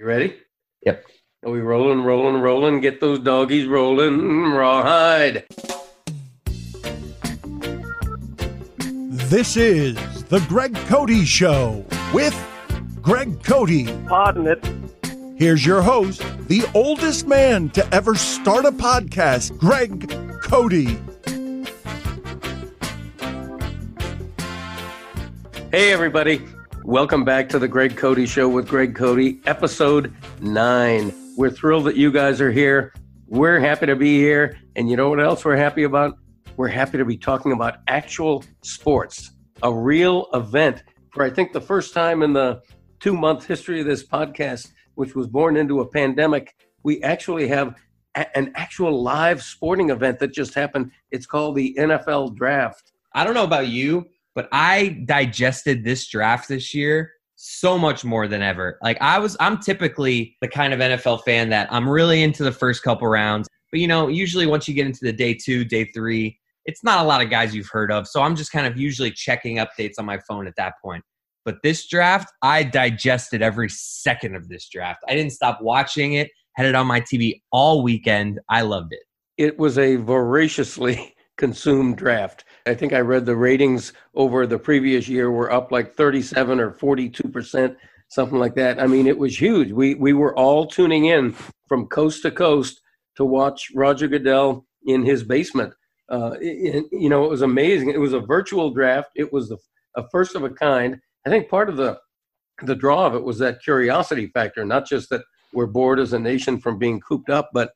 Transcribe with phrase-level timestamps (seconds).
[0.00, 0.34] You ready?
[0.84, 1.06] Yep.
[1.44, 2.80] Are we rolling, rolling, rolling?
[2.80, 5.44] Get those doggies rolling, rawhide.
[8.78, 9.94] This is
[10.24, 12.34] the Greg Cote Show with
[13.02, 13.86] Greg Cote.
[14.08, 14.66] Pardon it.
[15.38, 20.10] Here's your host, the oldest man to ever start a podcast, Greg
[20.42, 20.72] Cote.
[25.70, 26.42] Hey, everybody.
[26.86, 30.12] Welcome back to the Greg Cote Show with Greg Cote, episode
[30.42, 31.14] nine.
[31.34, 32.92] We're thrilled that you guys are here.
[33.26, 34.58] We're happy to be here.
[34.76, 36.18] And you know what else we're happy about?
[36.58, 39.30] We're happy to be talking about actual sports,
[39.62, 42.60] a real event for I think the first time in the
[43.00, 47.76] two month history of this podcast, which was born into a pandemic, we actually have
[48.14, 50.90] a- an actual live sporting event that just happened.
[51.10, 52.92] It's called the NFL Draft.
[53.14, 58.28] I don't know about you, but I digested this draft this year so much more
[58.28, 58.78] than ever.
[58.82, 62.52] Like I was I'm typically the kind of NFL fan that I'm really into the
[62.52, 65.84] first couple rounds, but you know, usually once you get into the day 2, day
[65.94, 68.08] 3, it's not a lot of guys you've heard of.
[68.08, 71.04] So I'm just kind of usually checking updates on my phone at that point.
[71.44, 75.00] But this draft, I digested every second of this draft.
[75.08, 78.40] I didn't stop watching it, had it on my TV all weekend.
[78.48, 79.02] I loved it.
[79.36, 82.44] it was a voraciously consumed draft.
[82.66, 86.72] I think I read the ratings over the previous year were up like 37 or
[86.72, 87.76] 42 percent,
[88.08, 88.80] something like that.
[88.80, 89.72] I mean, it was huge.
[89.72, 91.34] We we were all tuning in
[91.68, 92.80] from coast to coast
[93.16, 95.72] to watch Roger Goodell in his basement.
[96.08, 97.90] Uh, it- you know, it was amazing.
[97.90, 99.10] It was a virtual draft.
[99.16, 99.58] It was the,
[99.96, 101.00] a first of a kind.
[101.26, 101.98] I think part of the
[102.62, 106.18] the draw of it was that curiosity factor, not just that we're bored as a
[106.18, 107.72] nation from being cooped up, but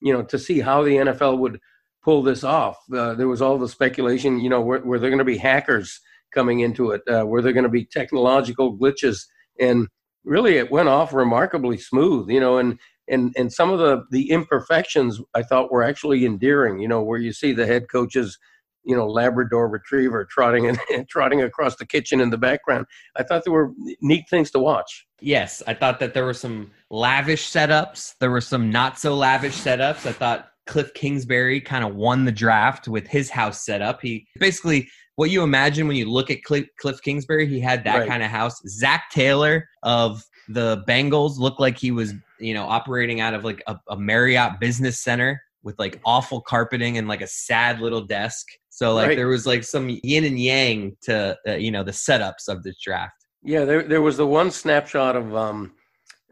[0.00, 1.60] you know, to see how the NFL would
[2.02, 2.78] pull this off.
[2.92, 6.00] Uh, there was all the speculation, you know, were, were there going to be hackers
[6.32, 7.02] coming into it?
[7.10, 9.26] Uh, were there going to be technological glitches?
[9.58, 9.88] And
[10.24, 14.30] really, it went off remarkably smooth, you know, and and and some of the the
[14.30, 18.38] imperfections I thought were actually endearing, you know, where you see the head coaches,
[18.84, 22.86] you know, Labrador Retriever trotting and trotting across the kitchen in the background.
[23.16, 25.06] I thought there were neat things to watch.
[25.20, 28.14] Yes, I thought that there were some lavish setups.
[28.20, 30.06] There were some not so lavish setups.
[30.06, 34.00] I thought Cliff Kingsbury kind of won the draft with his house set up.
[34.00, 37.98] He basically what you imagine when you look at Cliff, Cliff Kingsbury, he had that
[37.98, 38.08] Right.
[38.08, 38.58] kind of house.
[38.66, 43.62] Zac Taylor of the Bengals looked like he was, you know, operating out of like
[43.66, 48.46] a, a Marriott business center with like awful carpeting and like a sad little desk.
[48.70, 49.16] So like Right.
[49.16, 52.78] there was like some yin and yang to uh, you know the setups of this
[52.82, 53.26] draft.
[53.42, 55.72] Yeah, there there was the one snapshot of um,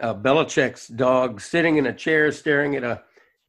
[0.01, 3.03] uh, Belichick's dog sitting in a chair staring at a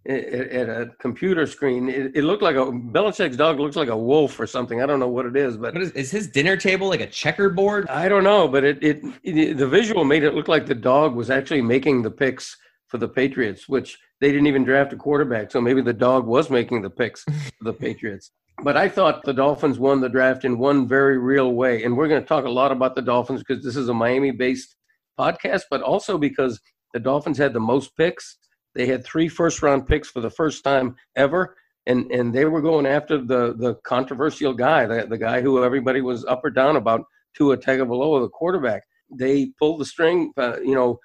[0.08, 1.90] at, a computer screen.
[1.90, 4.82] It, it looked like a Belichick's dog looks like a wolf or something.
[4.82, 7.88] I don't know what it is, but is, is his dinner table like a checkerboard?
[7.90, 8.48] I don't know.
[8.48, 12.02] But it, it it the visual made it look like the dog was actually making
[12.02, 12.56] the picks
[12.88, 15.52] for the Patriots, which they didn't even draft a quarterback.
[15.52, 18.32] So maybe the dog was making the picks for the Patriots.
[18.64, 21.84] But I thought the Dolphins won the draft in one very real way.
[21.84, 24.32] And we're going to talk a lot about the Dolphins because this is a Miami
[24.32, 24.76] based
[25.18, 26.60] podcast, but also because
[26.94, 28.38] the Dolphins had the most picks.
[28.76, 31.56] They had three first round picks for the first time ever.
[31.86, 36.02] And, and they were going after the, the controversial guy, the, the guy who everybody
[36.02, 38.84] was up or down about, Tua Tagovailoa, the quarterback.
[39.12, 41.00] They pulled the string, uh, you know,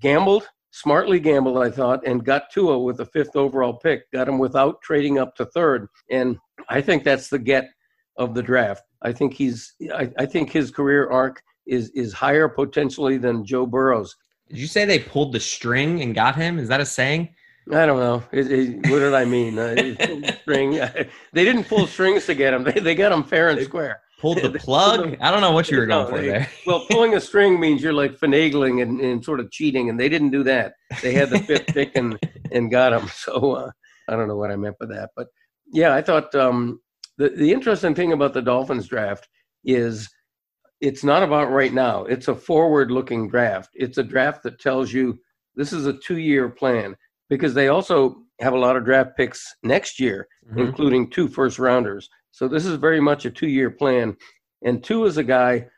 [0.00, 4.38] gambled, smartly gambled, I thought, and got Tua with the fifth overall pick, got him
[4.38, 5.88] without trading up to third.
[6.10, 6.38] And
[6.68, 7.68] I think that's the get
[8.16, 8.82] of the draft.
[9.02, 13.66] I think he's I, I think his career arc is is higher potentially than Joe
[13.66, 14.14] Burrow's.
[14.50, 16.58] Did you say they pulled the string and got him?
[16.58, 17.34] Is that a saying?
[17.72, 18.22] I don't know.
[18.32, 19.58] It, it, what did I mean?
[19.58, 19.76] Uh,
[20.42, 20.70] string.
[21.32, 22.64] they didn't pull strings to get him.
[22.64, 24.00] They, they got him fair and square.
[24.20, 25.16] Pulled the plug?
[25.20, 26.48] I don't know what you were No, going for they- there.
[26.66, 30.08] Well, pulling a string means you're like finagling and, and sort of cheating, and they
[30.08, 30.74] didn't do that.
[31.00, 32.18] They had the fifth pick and
[32.50, 33.08] and got him.
[33.14, 33.70] So uh,
[34.08, 35.28] I don't know what I meant by that, but
[35.72, 36.80] yeah, I thought um,
[37.18, 39.28] the the interesting thing about the Dolphins draft
[39.64, 40.08] is
[40.80, 42.04] it's not about right now.
[42.04, 43.70] It's a forward-looking draft.
[43.74, 45.18] It's a draft that tells you
[45.54, 46.96] this is a two-year plan
[47.28, 50.66] because they also have a lot of draft picks next year Mhm.
[50.68, 52.08] including two first rounders.
[52.30, 54.16] So this is very much a Tua year plan.
[54.62, 55.68] And two is a guy,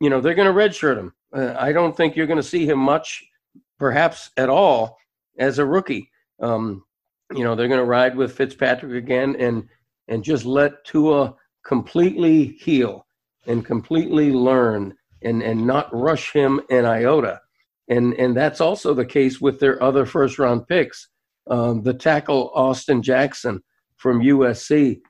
[0.00, 1.12] you know, they're going to redshirt him.
[1.32, 3.24] Uh, I don't think you're going to see him much,
[3.78, 4.96] perhaps at all,
[5.38, 6.10] as a rookie.
[6.40, 6.84] Um,
[7.34, 9.68] you know, they're going to ride with Fitzpatrick again and
[10.08, 11.34] and just let Tua
[11.64, 13.06] completely heal
[13.48, 17.40] and completely learn and and not rush him an iota.
[17.88, 21.08] And and that's also the case with their other first round picks.
[21.50, 23.62] Um, the tackle Austin Jackson
[23.96, 25.00] from USC,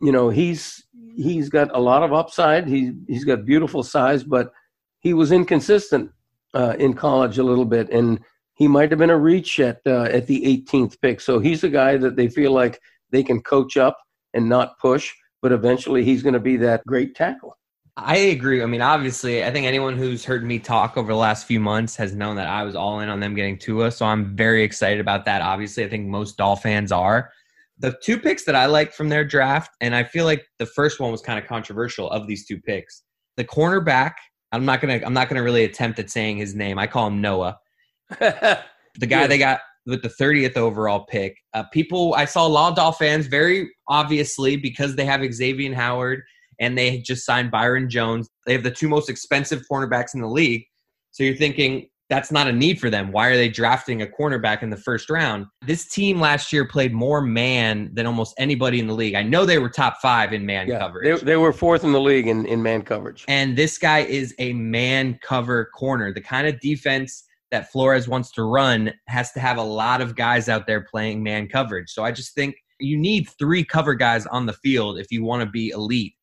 [0.00, 0.84] you know, he's
[1.16, 2.68] he's got a lot of upside.
[2.68, 4.52] He he's got beautiful size, but
[5.00, 6.10] he was inconsistent
[6.54, 8.20] uh, in college a little bit, and
[8.54, 11.20] he might have been a reach at uh, at the 18th pick.
[11.20, 13.98] So he's a guy that they feel like they can coach up
[14.34, 17.56] and not push, but eventually he's going to be that great tackle.
[17.98, 18.62] I agree.
[18.62, 21.96] I mean, obviously, I think anyone who's heard me talk over the last few months
[21.96, 23.90] has known that I was all in on them getting Tua.
[23.90, 25.40] So I'm very excited about that.
[25.40, 27.30] Obviously, I think most Doll fans are.
[27.78, 31.00] The two picks that I like from their draft, and I feel like the first
[31.00, 33.02] one was kind of controversial of these two picks.
[33.38, 34.12] The cornerback,
[34.52, 36.78] I'm not gonna I'm not gonna really attempt at saying his name.
[36.78, 37.58] I call him Noah.
[38.20, 38.60] the
[39.00, 39.26] guy yeah.
[39.26, 41.36] they got with the 30th overall pick.
[41.54, 45.74] Uh, people, I saw a lot of Doll fans very obviously because they have Xavier
[45.74, 46.22] Howard
[46.60, 48.28] and they just signed Byron Jones.
[48.46, 50.64] They have the two most expensive cornerbacks in the league.
[51.12, 53.10] So you're thinking that's not a need for them.
[53.10, 55.46] Why are they drafting a cornerback in the first round?
[55.66, 59.14] This team last year played more man than almost anybody in the league.
[59.14, 61.20] I know they were top five in man yeah, coverage.
[61.20, 63.24] They, they were fourth in the league in, in man coverage.
[63.28, 66.12] And this guy is a man cover corner.
[66.12, 70.14] The kind of defense that Flores wants to run has to have a lot of
[70.14, 71.90] guys out there playing man coverage.
[71.90, 75.42] So I just think you need three cover guys on the field if you want
[75.42, 76.14] to be elite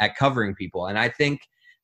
[0.00, 0.86] at covering people.
[0.86, 1.40] And I think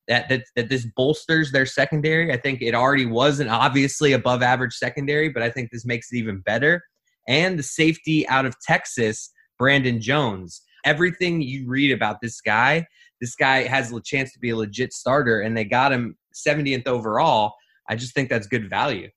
[0.08, 2.32] that, that that this bolsters their secondary.
[2.32, 6.12] I think it already was an obviously above average secondary, but I think this makes
[6.12, 6.82] it even better.
[7.26, 10.62] And the safety out of Texas, Brandon Jones.
[10.84, 12.86] Everything you read about this guy,
[13.20, 16.86] this guy has a chance to be a legit starter, and they got him 70th
[16.86, 17.54] overall.
[17.88, 19.08] I just think that's good value.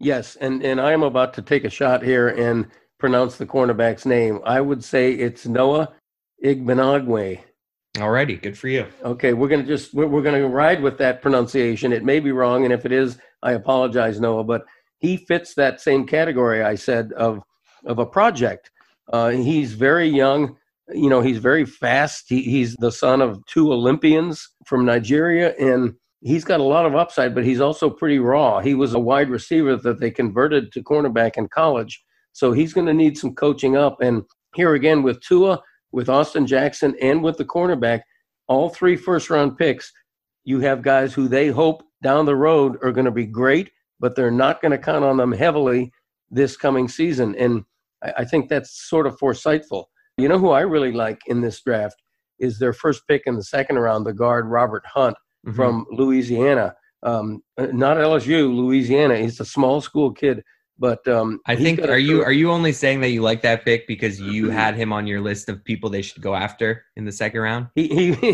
[0.00, 2.66] Yes, and and I am about to take a shot here and
[2.98, 4.40] pronounce the cornerback's name.
[4.44, 5.92] I would say it's Noah
[6.44, 7.40] Igbinoghene.
[7.96, 8.86] Alrighty, good for you.
[9.04, 11.92] Okay, we're gonna just we're, we're gonna ride with that pronunciation.
[11.92, 14.44] It may be wrong, and if it is, I apologize, Noah.
[14.44, 14.64] But
[14.98, 17.42] he fits that same category I said of
[17.84, 18.70] of a project.
[19.12, 20.56] Uh, he's very young.
[20.88, 22.24] You know, he's very fast.
[22.28, 25.92] He, he's the son of two Olympians from Nigeria, and
[26.22, 27.34] he's got a lot of upside.
[27.34, 28.60] But he's also pretty raw.
[28.60, 32.02] He was a wide receiver that they converted to cornerback in college,
[32.32, 34.00] so he's going to need some coaching up.
[34.00, 34.22] And
[34.54, 35.62] here again with Tua
[35.92, 38.02] with Austin Jackson and with the cornerback,
[38.48, 39.92] all three first round picks,
[40.44, 44.16] you have guys who they hope down the road are going to be great, but
[44.16, 45.92] they're not going to count on them heavily
[46.30, 47.34] this coming season.
[47.36, 47.64] And
[48.02, 49.84] I, think that's sort of foresightful.
[50.16, 51.96] You know who I really like in this draft
[52.40, 55.16] is their first pick in the second round, the guard Robert Hunt
[55.46, 55.54] mm-hmm.
[55.54, 56.74] from Louisiana.
[57.04, 59.18] Um, not LSU, Louisiana.
[59.18, 60.42] He's a small school kid
[60.82, 63.86] but um, I think are you are you only saying that you like that pick
[63.86, 67.12] because you had him on your list of people they should go after in the
[67.12, 67.68] second round?
[67.76, 68.06] He, he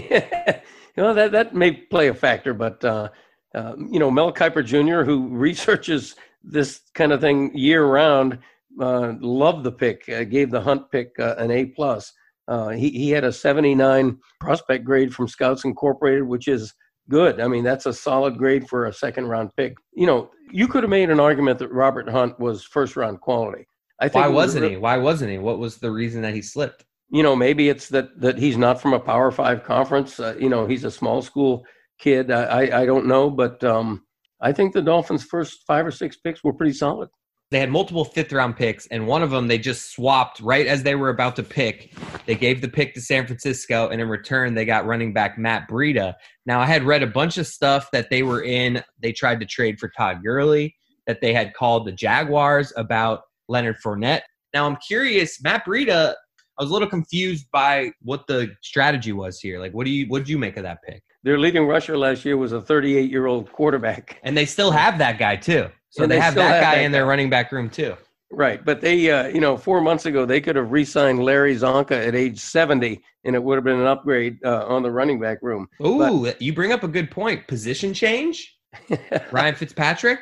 [0.97, 3.11] you know that that may play a factor, but uh,
[3.55, 8.39] uh, you know Mel Kiper Jr., who researches this kind of thing year round,
[8.81, 10.09] uh, loved the pick.
[10.09, 12.15] Uh, gave the Hunt pick uh, an A plus.
[12.49, 16.73] Uh, he he had a 79 prospect grade from Scouts Incorporated, which is
[17.08, 17.40] good.
[17.40, 19.76] I mean, that's a solid grade for a second round pick.
[19.94, 23.66] You know, you could have made an argument that Robert Hunt was first round quality.
[24.00, 24.76] I think Why wasn't was, he?
[24.76, 25.38] Why wasn't he?
[25.38, 26.84] What was the reason that he slipped?
[27.10, 30.20] You know, maybe it's that that he's not from a Power Five conference.
[30.20, 31.64] Uh, you know, he's a small school
[31.99, 32.31] kid.
[32.31, 34.04] I I, I don't know, but um,
[34.40, 37.08] I think the Dolphins' first five or six picks were pretty solid
[37.50, 40.83] they had multiple fifth round picks, and one of them they just swapped right as
[40.83, 41.95] they were about to pick.
[42.27, 45.69] They gave the pick to San Francisco, and in return, they got running back Matt
[45.69, 46.15] Breida.
[46.45, 48.83] Now, I had read a bunch of stuff that they were in.
[49.00, 53.77] They tried to trade for Todd Gurley, that they had called the Jaguars about Leonard
[53.83, 54.23] Fournette.
[54.52, 56.14] Now, I'm curious, Matt Breida.
[56.59, 59.61] I was a little confused by what the strategy was here.
[59.61, 61.02] Like, what do you what did you make of that pick?
[61.23, 64.99] Their leading rusher last year was a 38 year old quarterback, and they still have
[64.99, 65.69] that guy too.
[65.90, 67.97] So they, they, have that have guy that in their running back room too.
[68.30, 72.07] Right, but they, uh, you know, four months ago they could have re-signed Larry Csonka
[72.07, 75.38] at age seventy, and it would have been an upgrade uh, on the running back
[75.40, 75.66] room.
[75.83, 77.47] Ooh, you bring up a good point.
[77.49, 78.54] Position change.
[79.33, 80.21] Ryan Fitzpatrick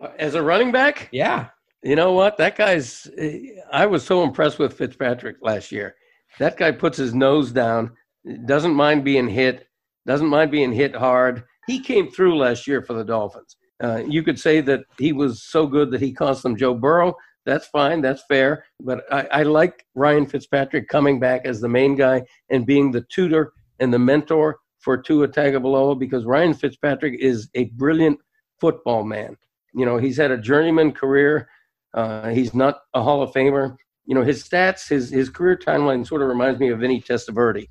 [0.00, 1.08] uh, as a running back.
[1.10, 1.48] Yeah,
[1.82, 2.38] you know what?
[2.38, 3.10] That guy's.
[3.72, 5.96] I was so impressed with Fitzpatrick last year.
[6.38, 7.90] That guy puts his nose down,
[8.46, 9.66] doesn't mind being hit,
[10.06, 11.42] doesn't mind being hit hard.
[11.66, 13.56] He came through last year for the Dolphins.
[13.82, 17.14] Uh, you could say that he was so good that he cost them Joe Burrow.
[17.44, 18.00] That's fine.
[18.00, 18.64] That's fair.
[18.80, 23.04] But I, I like Ryan Fitzpatrick coming back as the main guy and being the
[23.12, 28.18] tutor and the mentor for Tua Tagovailoa because Ryan Fitzpatrick is a brilliant
[28.60, 29.36] football man.
[29.74, 31.48] You know, he's had a journeyman career.
[31.94, 33.76] Uh, he's not a Hall of Famer.
[34.04, 37.68] You know, his stats, his his career timeline sort of reminds me of Vinny Testaverde.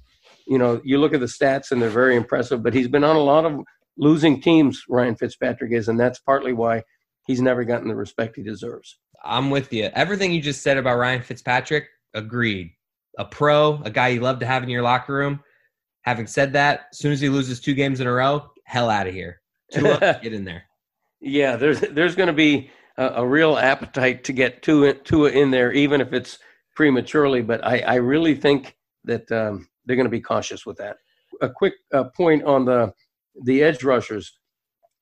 [0.48, 3.16] You know, you look at the stats and they're very impressive, but he's been on
[3.16, 3.62] a lot of
[3.98, 6.84] losing teams, Ryan Fitzpatrick is, and that's partly why
[7.28, 8.98] he's never gotten the respect he deserves.
[9.24, 9.90] I'm with you.
[9.94, 12.72] Everything you just said about Ryan Fitzpatrick, agreed.
[13.18, 15.42] A pro, a guy you love to have in your locker room.
[16.04, 19.08] Having said that, as soon as he loses two games in a row, hell out
[19.08, 19.42] of here.
[19.72, 20.64] Tua, get in there.
[21.20, 25.52] Yeah, there's there's going to be a, a, real appetite to get Tua Tua in
[25.52, 26.40] there, even if it's
[26.76, 27.42] prematurely.
[27.44, 30.98] But I, I really think that um, they're going to be cautious with that.
[31.42, 32.94] A quick uh, point on the
[33.44, 34.38] the edge rushers.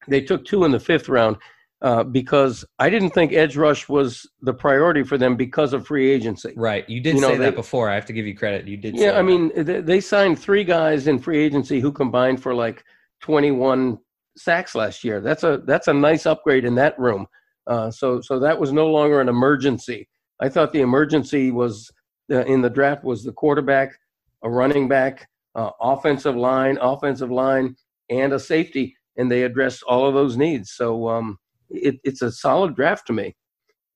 [0.08, 1.38] They took two in the fifth round
[1.82, 6.10] uh, because I didn't think edge rush was the priority for them because of free
[6.10, 6.54] agency.
[6.56, 6.88] Right.
[6.90, 7.90] You did you know, say they, that before.
[7.90, 8.68] I have to give you credit.
[8.68, 8.98] You did.
[8.98, 9.18] Yeah.
[9.18, 12.84] I mean, they, they, signed three guys in free agency who combined for like
[13.22, 13.98] 21
[14.36, 15.22] sacks last year.
[15.22, 17.28] That's a that's a nice upgrade in that room.
[17.68, 20.08] Uh, so so that was no longer an emergency.
[20.42, 21.90] I thought the emergency was
[22.32, 23.98] uh, in the draft was the quarterback,
[24.44, 27.76] a running back, uh, offensive line, offensive line,
[28.10, 30.72] and a safety, and they addressed all of those needs.
[30.72, 31.38] So um,
[31.70, 33.36] it, it's a solid draft to me.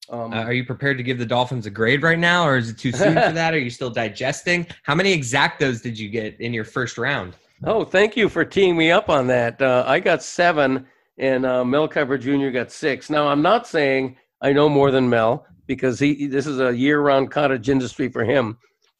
[0.09, 2.69] Um, uh, are you prepared to give the Dolphins a grade right now, or is
[2.69, 3.53] it too soon for that?
[3.53, 4.67] Are you still digesting?
[4.83, 7.35] How many exactos did you get in your first round?
[7.65, 9.61] Oh, thank you for teeing me up on that.
[9.61, 10.85] Uh, I got seven,
[11.17, 12.49] and uh, Mel Kiper Jr.
[12.49, 13.09] got six.
[13.09, 17.31] Now, I'm not saying I know more than Mel because he this is a year-round
[17.31, 18.57] cottage industry for him,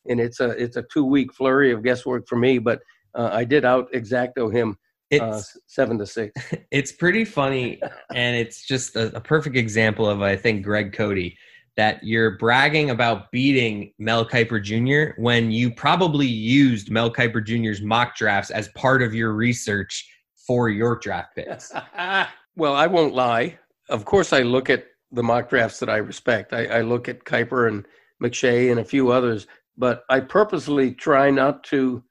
[0.08, 2.60] and it's a it's a two-week flurry of guesswork for me.
[2.60, 2.79] But
[3.13, 4.77] uh, I did out exacto him
[5.22, 6.34] uh, seven to six.
[6.72, 7.79] It's pretty funny,
[8.15, 11.34] and it's just a, a, perfect example of I think Greg Cote
[11.75, 15.20] that you're bragging about beating Mel Kiper Jr.
[15.22, 20.08] when you probably used Mel Kiper Jr.'s mock drafts as part of your research
[20.48, 21.72] for your draft picks.
[22.55, 23.58] well, I won't lie.
[23.89, 26.53] Of course, I look at the mock drafts that I respect.
[26.53, 27.86] I, I look at Kiper and
[28.22, 32.03] McShay and a few others, but I purposely try not to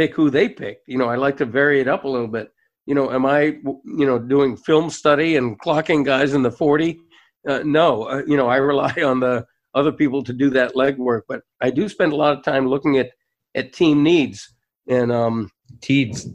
[0.00, 0.88] pick who they picked.
[0.88, 2.50] You know, I like to vary it up a little bit.
[2.86, 6.98] You know, am I, you know, doing film study and clocking guys in the 40?
[7.46, 11.22] Uh, no, uh, you know, I rely on the other people to do that legwork,
[11.28, 13.10] but I do spend a lot of time looking at,
[13.54, 14.54] at team needs
[14.88, 15.50] and, um,
[15.82, 16.28] Teeds.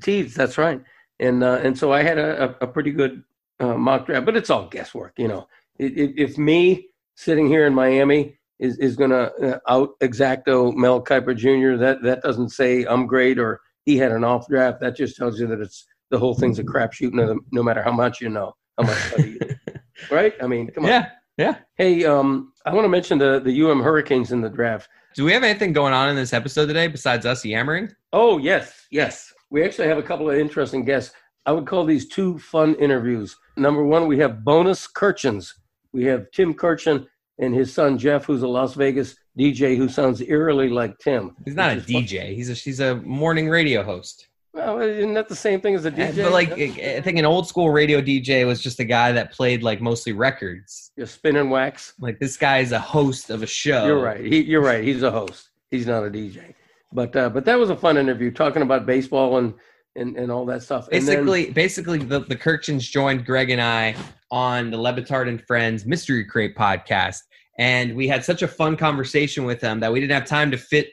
[0.00, 0.80] Teeds, that's right.
[1.18, 3.24] And, uh, and so I had a, a pretty good
[3.58, 5.48] uh, mock draft, but it's all guesswork, you know.
[5.78, 11.02] If, if me sitting here in Miami is, is going to uh, out exacto Mel
[11.02, 11.78] Kiper Jr.
[11.78, 14.80] That that doesn't say I'm great or he had an off draft.
[14.80, 17.12] That just tells you that it's the whole thing's a crapshoot.
[17.12, 19.38] No, no matter how much you know, how much study
[20.10, 20.34] right?
[20.42, 20.90] I mean, come on.
[20.90, 21.56] Yeah, yeah.
[21.76, 24.88] Hey, um, I want to mention the the UM Hurricanes in the draft.
[25.14, 27.90] Do we have anything going on in this episode today besides us yammering?
[28.12, 29.32] Oh yes, yes.
[29.50, 31.14] We actually have a couple of interesting guests.
[31.46, 33.34] I would call these two fun interviews.
[33.56, 35.54] Number one, we have bonus Kurkjians.
[35.92, 37.06] We have Tim Kurkjian
[37.38, 41.36] and his son Jeff, who's a Las Vegas DJ who sounds eerily like Tim.
[41.44, 42.22] He's not a DJ.
[42.22, 42.34] Fun.
[42.34, 44.28] He's a he's a morning radio host.
[44.52, 46.24] Well, isn't that the same thing as a DJ?
[46.24, 49.62] But like, I think an old school radio DJ was just a guy that played
[49.62, 50.90] like mostly records.
[50.98, 51.94] Just spinning wax.
[52.00, 53.86] Like this guy is a host of a show.
[53.86, 54.24] You're right.
[54.24, 54.82] He, you're right.
[54.82, 55.50] He's a host.
[55.70, 56.54] He's not a DJ.
[56.92, 59.54] But uh, but that was a fun interview talking about baseball and
[59.94, 60.88] and, and all that stuff.
[60.88, 63.94] Basically, then, basically the the Kurkjians joined Greg and I
[64.30, 67.18] on the Le Batard and Friends Mystery Crate podcast
[67.58, 70.56] and we had such a fun conversation with them that we didn't have time to
[70.56, 70.88] fit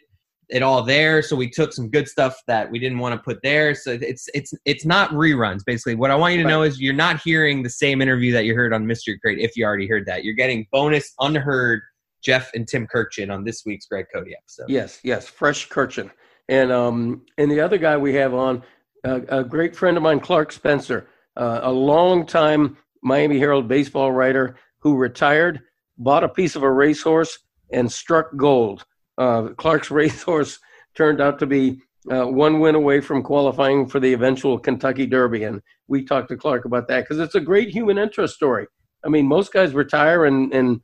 [0.50, 1.22] it all there.
[1.22, 3.74] So we took some good stuff that we didn't want to put there.
[3.74, 5.96] So it's it's it's not reruns basically.
[5.96, 8.54] What i want you to know is you're not hearing the same interview that you
[8.54, 10.24] heard on mystery crate if you already heard that.
[10.24, 11.82] You're getting bonus unheard
[12.24, 14.70] jeff and tim Kurkjian on this week's greg Cote episode.
[14.70, 16.10] Yes yes fresh Kurkjian.
[16.50, 18.64] and um and the other guy we have on
[19.04, 21.08] uh, a great friend of mine clark spencer
[21.38, 25.62] uh, a long time miami herald baseball writer who retired
[25.98, 27.40] bought a piece of a racehorse
[27.72, 28.86] and struck gold.
[29.18, 30.60] Uh, Clark's racehorse
[30.96, 35.44] turned out to be uh, one win away from qualifying for the eventual Kentucky Derby.
[35.44, 38.68] And we talked to Clark about that because it's a great human interest story.
[39.04, 40.82] I mean, most guys retire and, and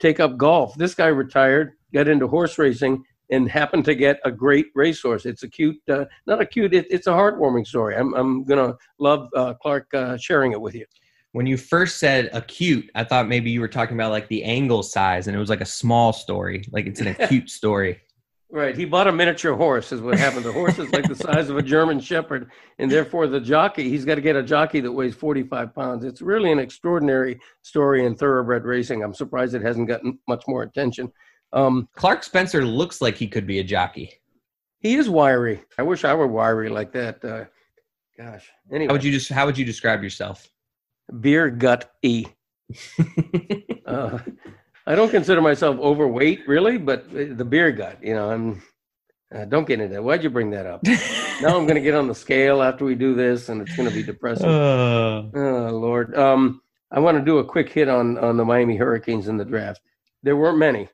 [0.00, 0.74] take up golf.
[0.76, 5.24] This guy retired, got into horse racing, and happened to get a great racehorse.
[5.24, 7.96] It's a cute, uh, not a cute, it, it's a heartwarming story.
[7.96, 10.84] I'm, I'm going to love uh, Clark uh, sharing it with you
[11.32, 14.82] when you first said acute, I thought maybe you were talking about like the angle
[14.82, 18.00] size, and it was like a small story, like it's an acute story.
[18.50, 18.76] Right.
[18.76, 20.44] He bought a miniature horse, is what happened.
[20.44, 24.04] The horse is like the size of a German Shepherd, and therefore the jockey, he's
[24.04, 26.04] got to get a jockey that weighs 45 pounds.
[26.04, 29.02] It's really an extraordinary story in thoroughbred racing.
[29.02, 31.10] I'm surprised it hasn't gotten much more attention.
[31.54, 34.12] Um, Clark Spencer looks like he could be a jockey.
[34.80, 35.64] He is wiry.
[35.78, 37.24] I wish I were wiry like that.
[37.24, 37.44] Uh,
[38.18, 38.50] gosh.
[38.70, 38.88] Anyway.
[38.88, 39.30] How would you just?
[39.30, 40.46] How would you describe yourself?
[41.20, 42.26] Beer gut e.
[43.86, 44.18] uh,
[44.86, 48.62] I don't consider myself overweight, really, but the beer gut, you know, I'm.
[49.34, 50.02] Uh, don't get into that.
[50.02, 50.82] Why'd you bring that up?
[51.40, 53.88] now I'm going to get on the scale after we do this, and it's going
[53.88, 54.46] to be depressing.
[54.46, 55.30] Uh.
[55.34, 56.16] Oh Lord.
[56.18, 59.44] Um, I want to do a quick hit on on the Miami Hurricanes in the
[59.44, 59.80] draft.
[60.22, 60.88] There weren't many.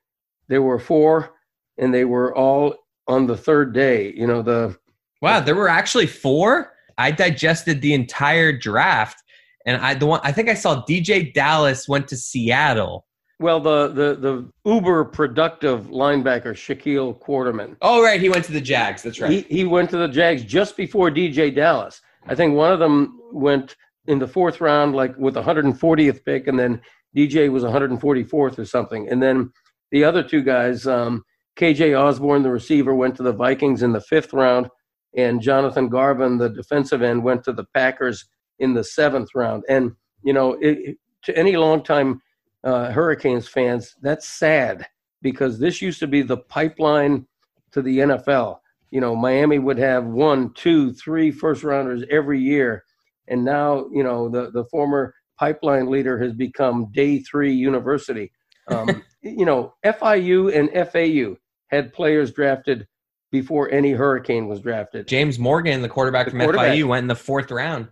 [0.47, 1.35] There were four,
[1.79, 2.77] and they were all
[3.09, 4.12] on the third day.
[4.12, 4.79] You know the.
[5.21, 6.75] Wow, there were actually four.
[6.97, 9.23] I digested the entire draft
[9.67, 13.07] And I the one I think I saw DJ Dallas went to Seattle.
[13.41, 17.77] Well, the the the uber productive linebacker Shaquille Quarterman.
[17.83, 19.03] Oh right, he went to the Jags.
[19.03, 19.31] That's right.
[19.31, 22.00] He he went to the Jags just before DJ Dallas.
[22.27, 26.49] I think one of them went in the fourth round, like with the 140th pick,
[26.49, 26.81] and then
[27.17, 29.09] DJ was 144th or something.
[29.09, 29.53] And then
[29.91, 31.25] the other two guys, um,
[31.59, 34.69] KJ Osborne, the receiver, went to the Vikings in the fifth round,
[35.17, 39.65] and Jonathan Garvin, the defensive end, went to the Packers in the seventh round.
[39.69, 42.21] And you know, it, to any longtime
[42.65, 44.87] uh, Hurricanes fans, that's sad
[45.23, 47.27] because this used to be the pipeline
[47.73, 48.59] to the NFL.
[48.91, 52.85] You know, Miami would have one, two, three first rounders every year,
[53.29, 58.33] and now you know the the former pipeline leader has become day three university.
[58.69, 61.37] Um, you know, FIU and FAU
[61.69, 62.87] had players drafted
[63.31, 65.07] before any Hurricane was drafted.
[65.07, 66.75] James Morgan, the quarterback the from quarterback.
[66.75, 67.88] FIU, went in the fourth round.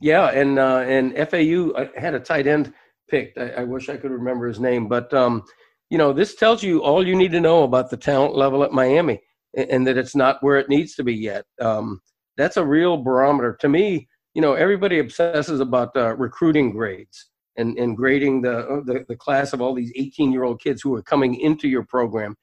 [0.00, 2.72] Yeah, and uh, and FAU uh, had a tight end
[3.08, 3.38] picked.
[3.38, 5.42] I, I wish I could remember his name, but um,
[5.90, 8.72] you know, this tells you all you need to know about the talent level at
[8.72, 9.20] Miami,
[9.56, 11.44] and, and that it's not where it needs to be yet.
[11.60, 12.00] Um,
[12.36, 14.08] that's a real barometer to me.
[14.34, 19.16] You know, everybody obsesses about uh, recruiting grades and, and grading the, uh, the the
[19.16, 22.36] class of all these 18 year old kids who are coming into your program.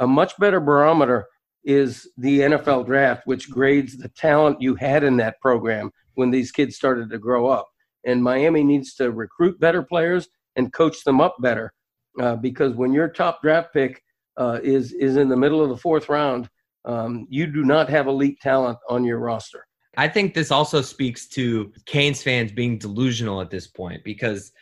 [0.00, 1.26] A much better barometer
[1.64, 6.52] is the NFL draft, which grades the talent you had in that program when these
[6.52, 7.68] kids started to grow up.
[8.04, 11.72] And Miami needs to recruit better players and coach them up better
[12.20, 14.02] uh, because when your top draft pick
[14.36, 16.48] uh, is is in the middle of the fourth round,
[16.84, 19.66] um, you do not have elite talent on your roster.
[19.96, 24.52] I think this also speaks to Canes fans being delusional at this point because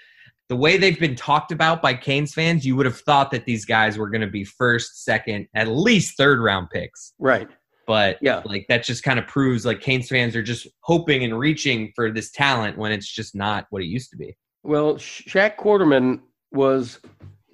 [0.48, 3.64] the way they've been talked about by Canes fans, you would have thought that these
[3.64, 7.12] guys were going to be first, second, at least third round picks.
[7.18, 7.48] Right.
[7.86, 11.38] But yeah, like that just kind of proves like Canes fans are just hoping and
[11.38, 14.36] reaching for this talent when it's just not what it used to be.
[14.62, 16.20] Well, Shaq Quarterman
[16.52, 17.00] was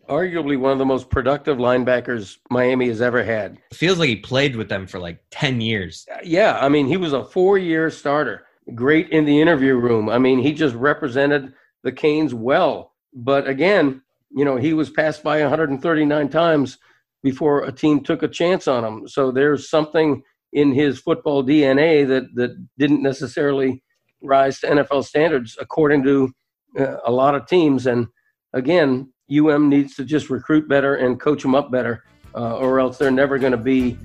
[0.09, 3.59] arguably one of the most productive linebackers Miami has ever had.
[3.71, 6.07] It feels like he played with them for like 10 years.
[6.13, 8.47] Uh, yeah, I mean, he was a four year starter.
[8.75, 10.09] Great in the interview room.
[10.09, 11.53] I mean, he just represented
[11.85, 12.93] the Canes well.
[13.13, 14.03] But again,
[14.35, 16.79] you know, he was passed by 139 times
[17.23, 19.07] before a team took a chance on him.
[19.07, 23.83] So there's something in his football DNA that that didn't necessarily
[24.23, 26.33] rise to NFL standards according to
[26.79, 27.87] uh, a lot of teams.
[27.87, 28.09] And
[28.53, 32.99] again, UM needs to just recruit better and coach them up better, uh, or else
[32.99, 33.97] they're never going to be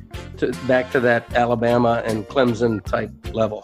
[0.68, 3.64] back to that Alabama and Clemson type level.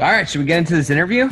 [0.00, 1.28] All right, should we get into this interview?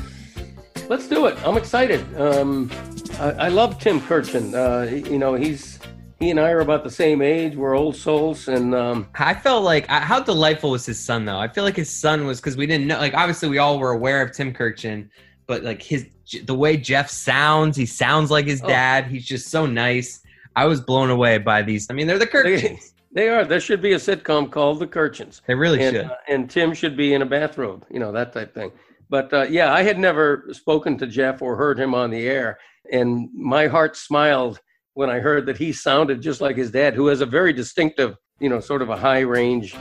[0.91, 1.39] Let's do it.
[1.43, 2.05] I'm excited.
[2.21, 2.71] Um,
[3.19, 4.53] I, I, love Tim Kurkjian.
[4.53, 5.79] Uh, you know, he's
[6.19, 7.57] he and I are about the same age.
[7.57, 11.39] We're old souls, and um, I felt like how delightful was his son though.
[11.39, 12.99] I feel like his son was because we didn't know.
[12.99, 15.09] Like obviously, we all were aware of Tim Kurkjian,
[15.47, 16.07] but like his
[16.45, 18.69] the way Jeff sounds, he sounds like his oh.
[18.69, 19.07] dad.
[19.07, 20.21] He's just so nice.
[20.57, 21.87] I was blown away by these.
[21.89, 22.93] I mean, they're the Kurkjians.
[23.13, 23.45] They are.
[23.45, 25.41] There should be a sitcom called The Kurkjians.
[25.47, 26.07] They really and, should.
[26.07, 28.71] Uh, and Tim should be in a bathrobe, you know, that type thing.
[29.09, 32.59] But uh, yeah, I had never spoken to Jeff or heard him on the air.
[32.93, 34.61] And my heart smiled
[34.93, 38.17] when I heard that he sounded just like his dad, who has a very distinctive,
[38.41, 39.75] you know, sort of a high range,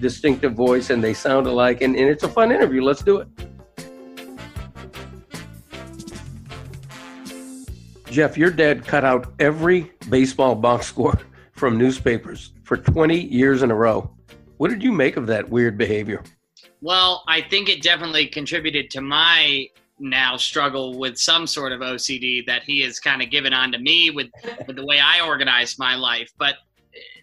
[0.00, 1.80] distinctive voice, and they sound alike.
[1.80, 2.82] And, and it's a fun interview.
[2.82, 3.28] Let's do it.
[8.10, 11.18] Jeff, your dad cut out every baseball box score
[11.52, 14.10] from newspapers for 20 years in a row.
[14.56, 16.22] What did you make of that weird behavior?
[16.80, 22.44] Well, I think it definitely contributed to my now struggle with some sort of OCD
[22.46, 24.28] that he has kind of given on to me with
[24.66, 26.30] with the way I organize my life.
[26.36, 26.56] But
[26.94, 27.20] eh,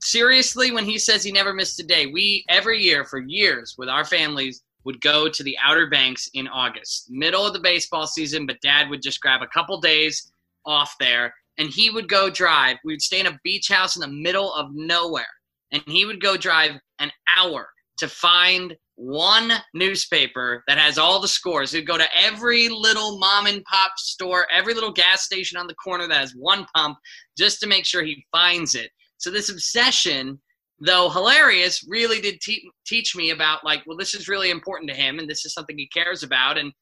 [0.00, 3.88] seriously, when he says he never missed a day, we every year for years with
[3.88, 8.46] our families would go to the Outer Banks in August, middle of the baseball season.
[8.46, 10.32] But Dad would just grab a couple days
[10.66, 12.76] off there, and he would go drive.
[12.84, 15.24] We would stay in a beach house in the middle of nowhere,
[15.70, 21.28] and he would go drive an hour to find one newspaper that has all the
[21.28, 21.72] scores.
[21.72, 25.74] He'd go to every little mom and pop store, every little gas station on the
[25.74, 26.98] corner that has one pump,
[27.36, 28.90] just to make sure he finds it.
[29.18, 30.40] So this obsession,
[30.80, 34.96] though hilarious, really did te- teach me about like, well, this is really important to
[34.96, 36.58] him, and this is something he cares about.
[36.58, 36.72] And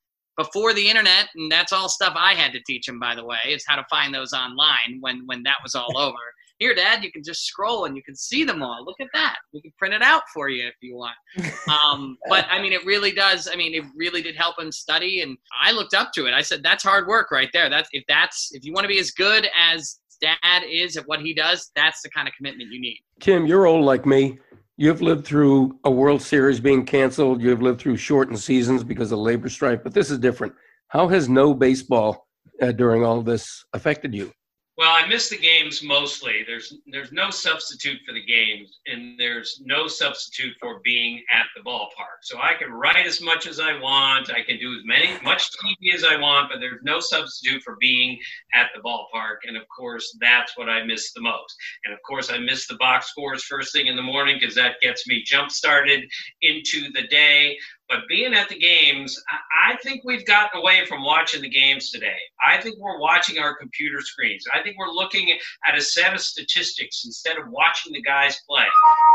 [0.43, 3.39] before the internet, and that's all stuff I had to teach him, by the way,
[3.47, 6.17] is how to find those online when when that was all over.
[6.59, 8.85] Here, Dad, you can just scroll and you can see them all.
[8.85, 9.37] Look at that.
[9.55, 11.17] We can print it out for you if you want.
[11.71, 13.49] Um, but I mean, it really does.
[13.51, 16.35] I mean, it really did help him study, and I looked up to it.
[16.35, 17.71] I said, "That's hard work right there.
[17.71, 21.21] That's if that's if you want to be as good as Dad is at what
[21.21, 24.39] he does, that's the kind of commitment you need." Tim, you're old like me.
[24.81, 27.43] You've lived through a World Series being canceled.
[27.43, 30.55] You've lived through shortened seasons because of labor strife, but this is different.
[30.89, 32.27] How has no baseball
[32.63, 34.33] uh, during all this affected you?
[34.81, 36.43] Well, I miss the games mostly.
[36.47, 41.61] There's there's no substitute for the games, and there's no substitute for being at the
[41.61, 42.23] ballpark.
[42.23, 44.31] So I can write as much as I want.
[44.31, 47.77] I can do as many much TV as I want, but there's no substitute for
[47.79, 48.19] being
[48.55, 49.47] at the ballpark.
[49.47, 51.55] And of course, that's what I miss the most.
[51.85, 54.81] And of course, I miss the box scores first thing in the morning because that
[54.81, 57.59] gets me jump started into the day.
[57.91, 59.21] But being at the games,
[59.69, 62.17] I think we've gotten away from watching the games today.
[62.47, 64.45] I think we're watching our computer screens.
[64.55, 68.67] I think we're looking at a set of statistics instead of watching the guys play.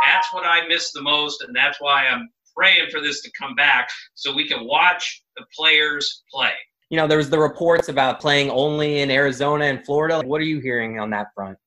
[0.06, 3.56] That's what I miss the most, and that's why I'm praying for this to come
[3.56, 6.52] back so we can watch the players play.
[6.90, 10.22] You know, there was the reports about playing only in Arizona and Florida.
[10.26, 11.58] What are you hearing on that front?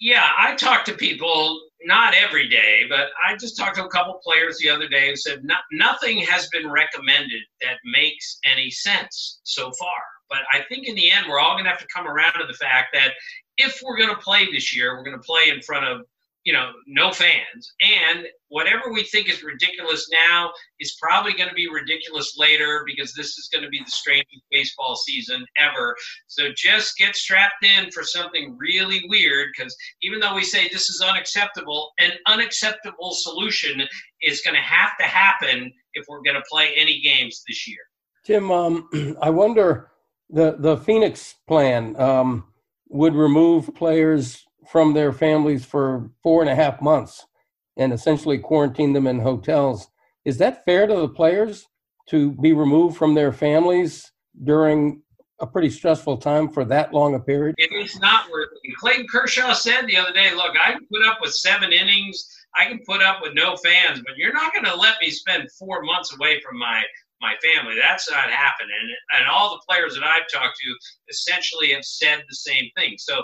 [0.00, 4.20] Yeah, I talk to people not every day, but I just talked to a couple
[4.24, 9.40] players the other day and said no, nothing has been recommended that makes any sense
[9.44, 10.00] so far.
[10.28, 12.46] But I think in the end, we're all going to have to come around to
[12.46, 13.12] the fact that
[13.56, 16.02] if we're going to play this year, we're going to play in front of
[16.48, 17.74] you know, no fans.
[17.82, 23.12] And whatever we think is ridiculous now is probably going to be ridiculous later because
[23.12, 25.94] this is going to be the strangest baseball season ever.
[26.26, 30.88] So just get strapped in for something really weird because even though we say this
[30.88, 33.82] is unacceptable, an unacceptable solution
[34.22, 37.82] is going to have to happen if we're going to play any games this year.
[38.24, 38.88] Tim, um,
[39.20, 39.90] I wonder
[40.30, 42.44] the the Phoenix plan um,
[42.88, 47.26] would remove players from their families for four and a half months
[47.76, 49.88] and essentially quarantine them in hotels.
[50.24, 51.66] Is that fair to the players
[52.10, 54.12] to be removed from their families
[54.44, 55.02] during
[55.40, 57.54] a pretty stressful time for that long a period?
[57.58, 58.76] It is not worth it.
[58.76, 62.28] Clayton Kershaw said the other day, look, I can put up with seven innings.
[62.56, 65.48] I can put up with no fans, but you're not going to let me spend
[65.58, 66.82] four months away from my
[67.20, 67.74] my family.
[67.80, 68.76] That's not happening.
[68.80, 70.76] And, and all the players that I've talked to
[71.08, 72.94] essentially have said the same thing.
[72.96, 73.22] So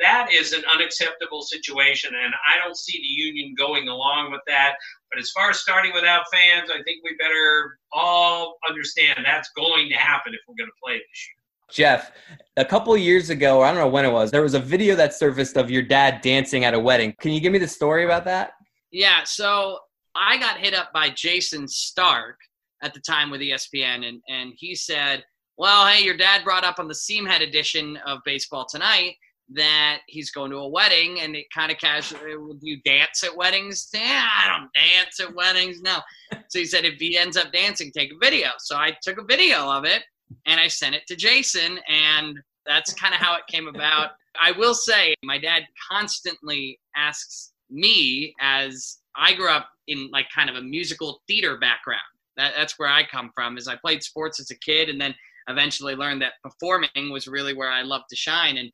[0.00, 4.74] that is an unacceptable situation, and I don't see the union going along with that.
[5.10, 9.88] But as far as starting without fans, I think we better all understand that's going
[9.88, 11.36] to happen if we're going to play this year.
[11.68, 12.12] Jeff,
[12.56, 15.14] a couple years ago, I don't know when it was, there was a video that
[15.14, 17.14] surfaced of your dad dancing at a wedding.
[17.20, 18.52] Can you give me the story about that?
[18.92, 19.80] Yeah, so
[20.14, 22.38] I got hit up by Jayson Stark
[22.82, 25.24] at the time with ESPN, and, and he said,
[25.58, 29.16] Well, hey, your dad brought up on the Seamhead edition of Baseball Tonight
[29.54, 33.36] that he's going to a wedding and it kind of casually do you dance at
[33.36, 33.88] weddings?
[33.94, 35.98] Yeah i don't dance at weddings no.
[36.48, 38.50] So he said if he ends up dancing take a video.
[38.58, 40.02] So i took a video of it
[40.46, 44.10] and i sent it to jason and that's kind of how it came about.
[44.40, 50.50] I will say my dad constantly asks me as i grew up in like kind
[50.50, 52.00] of a musical theater background.
[52.36, 55.14] That, that's where i come from is i played sports as a kid and then
[55.48, 58.56] eventually learned that performing was really where i loved to shine.
[58.58, 58.70] And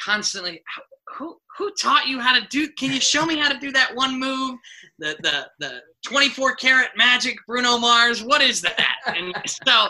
[0.00, 0.62] constantly
[1.16, 3.94] who who taught you how to do can you show me how to do that
[3.94, 4.58] one move?
[4.98, 8.96] The the the 24 karat magic bruno mars what is that?
[9.06, 9.88] And so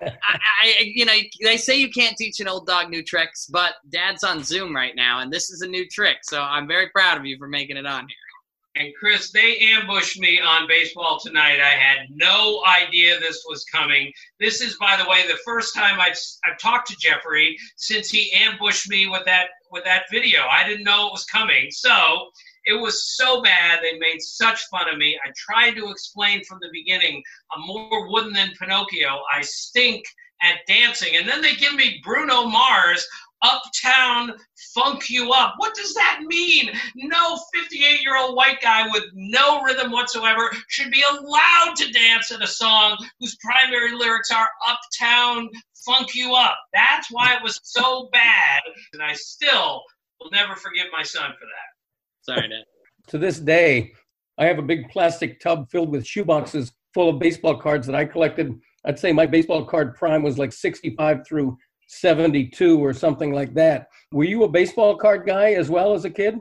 [0.00, 3.74] I, I, you know they say you can't teach an old dog new tricks but
[3.90, 7.18] dad's on zoom right now and this is a new trick so i'm very proud
[7.18, 8.27] of you for making it on here
[8.76, 11.60] and Chris, they ambushed me on baseball tonight.
[11.60, 14.12] I had no idea this was coming.
[14.38, 18.32] This is, by the way, the first time I've, I've talked to Jeffrey since he
[18.32, 20.42] ambushed me with that with that video.
[20.50, 21.66] I didn't know it was coming.
[21.70, 22.30] So
[22.64, 23.80] it was so bad.
[23.82, 25.18] They made such fun of me.
[25.24, 27.22] I tried to explain from the beginning.
[27.52, 29.20] I'm more wooden than Pinocchio.
[29.34, 30.04] I stink
[30.40, 31.16] at dancing.
[31.16, 33.06] And then they give me Bruno Mars
[33.42, 34.34] uptown
[34.74, 35.54] funk you up.
[35.58, 36.70] What does that mean?
[36.96, 42.30] No 58 year old white guy with no rhythm whatsoever should be allowed to dance
[42.30, 45.48] in a song whose primary lyrics are uptown
[45.84, 46.56] funk you up.
[46.74, 48.60] That's why it was so bad.
[48.92, 49.82] And I still
[50.20, 52.34] will never forgive my son for that.
[52.34, 52.64] Sorry, Dad.
[53.08, 53.92] To this day,
[54.36, 58.04] I have a big plastic tub filled with shoeboxes full of baseball cards that I
[58.04, 58.54] collected.
[58.84, 61.56] I'd say my baseball card prime was like 65 through
[61.88, 63.88] 72 or something like that.
[64.12, 66.38] Were you a baseball card guy as well as a kid?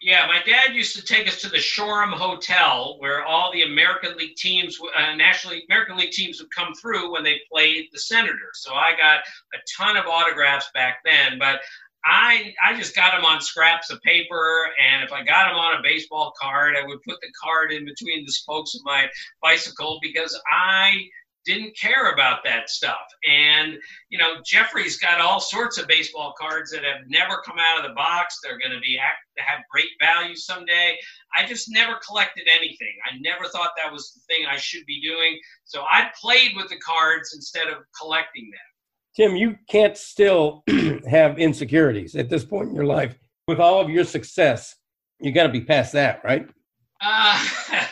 [0.00, 4.16] Yeah, my dad used to take us to the Shoreham Hotel, where all the American
[4.16, 8.62] League teams, uh, National American League teams would come through when they played the Senators.
[8.62, 9.20] So I got
[9.54, 11.60] a ton of autographs back then, but
[12.04, 15.78] I I just got them on scraps of paper, and if I got them on
[15.78, 19.08] a baseball card, I would put the card in between the spokes of my
[19.40, 20.96] bicycle because I
[21.44, 23.00] didn't care about that stuff.
[23.28, 23.76] And,
[24.10, 27.88] you know, Jeffrey's got all sorts of baseball cards that have never come out of
[27.88, 28.38] the box.
[28.42, 28.98] They're going to be
[29.38, 30.96] have great value someday.
[31.36, 32.94] I just never collected anything.
[33.10, 35.38] I never thought that was the thing I should be doing.
[35.64, 38.60] So I played with the cards instead of collecting them.
[39.14, 40.64] Tim, you can't still
[41.08, 43.18] have insecurities at this point in your life.
[43.48, 44.76] With all of your success,
[45.20, 46.48] you got to be past that, right?
[47.00, 47.44] Uh,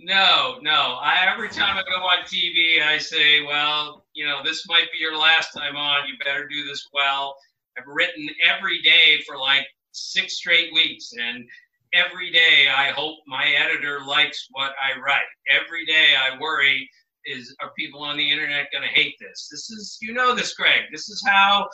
[0.00, 0.96] No, no.
[1.02, 4.98] I every time I go on TV, I say, well, you know, this might be
[4.98, 6.06] your last time on.
[6.06, 7.36] You better do this well.
[7.76, 11.44] I've written every day for like six straight weeks, and
[11.92, 15.22] every day I hope my editor likes what I write.
[15.50, 16.88] Every day I worry
[17.26, 19.48] is are people on the internet going to hate this?
[19.50, 20.82] This is you know this, Greg.
[20.92, 21.68] This is how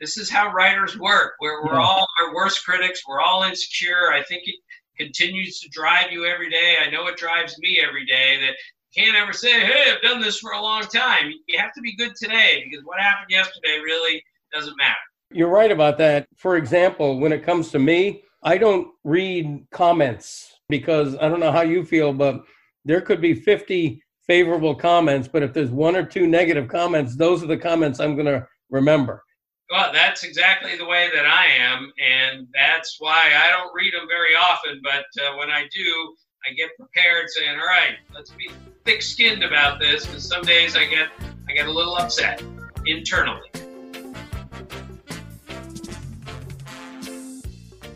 [0.00, 1.32] this is how writers work.
[1.40, 3.02] We're we're all our worst critics.
[3.08, 4.12] We're all insecure.
[4.12, 4.56] I think it
[5.00, 6.76] continues to drive you every day.
[6.84, 8.54] I know it drives me every day that
[8.94, 11.32] can't ever say, hey, I've done this for a long time.
[11.46, 14.96] You have to be good today because what happened yesterday really doesn't matter.
[15.30, 16.26] You're right about that.
[16.36, 21.52] For example, when it comes to me, I don't read comments because I don't know
[21.52, 22.44] how you feel, but
[22.84, 27.42] there could be 50 favorable comments, but if there's one or two negative comments, those
[27.42, 29.22] are the comments I'm going to remember.
[29.70, 34.08] Well, that's exactly the way that I am, and that's why I don't read them
[34.08, 34.80] very often.
[34.82, 38.50] But uh, when I do, I get prepared, saying, "All right, let's be
[38.84, 41.08] thick-skinned about this," because some days I get
[41.48, 42.42] I get a little upset
[42.84, 43.48] internally.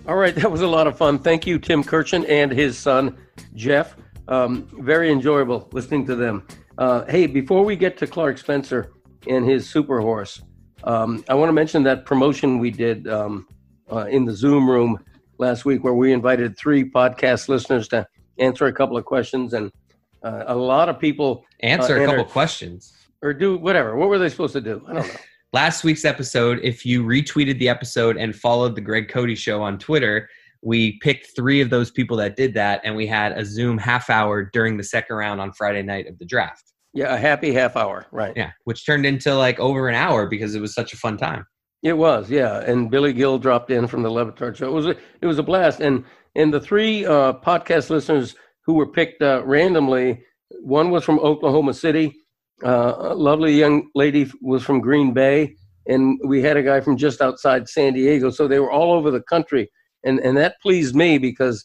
[0.06, 1.18] All right, that was a lot of fun.
[1.18, 3.16] Thank you, Tim Kurkjian and his son
[3.56, 3.96] Jeff.
[4.28, 6.46] Um, very enjoyable listening to them.
[6.78, 8.92] Uh, hey, before we get to Clark Spencer
[9.26, 10.40] and his super horse.
[10.84, 13.46] Um, I want to mention that promotion we did um,
[13.90, 14.98] uh, in the Zoom room
[15.38, 18.06] last week, where we invited three podcast listeners to
[18.38, 19.72] answer a couple of questions, and
[20.22, 22.92] uh, a lot of people answer uh, a couple questions
[23.22, 23.96] or do whatever.
[23.96, 24.84] What were they supposed to do?
[24.86, 25.14] I don't know.
[25.52, 29.78] last week's episode, if you retweeted the episode and followed the Greg Cote Show on
[29.78, 30.28] Twitter,
[30.62, 34.10] we picked three of those people that did that, and we had a Zoom half
[34.10, 36.73] hour during the second round on Friday night of the draft.
[36.94, 38.32] Yeah, a happy half hour, right?
[38.36, 41.44] Yeah, which turned into like over an hour because it was such a fun time.
[41.82, 42.60] It was, yeah.
[42.60, 44.66] And Billy Gill dropped in from the Le show.
[44.66, 45.80] It was a, it was a blast.
[45.80, 46.04] And
[46.34, 50.24] and the three uh, podcast listeners who were picked uh, randomly,
[50.62, 52.14] one was from Oklahoma City.
[52.64, 56.96] Uh, a lovely young lady was from Green Bay, and we had a guy from
[56.96, 58.30] just outside San Diego.
[58.30, 59.68] So they were all over the country,
[60.04, 61.64] and and that pleased me because